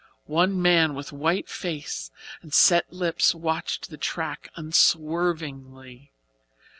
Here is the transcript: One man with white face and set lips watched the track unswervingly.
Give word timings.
One 0.25 0.59
man 0.59 0.95
with 0.95 1.11
white 1.11 1.47
face 1.47 2.09
and 2.41 2.51
set 2.55 2.91
lips 2.91 3.35
watched 3.35 3.91
the 3.91 3.97
track 3.99 4.49
unswervingly. 4.55 6.11